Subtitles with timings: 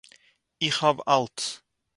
[0.63, 1.37] איך האָב אַלץ.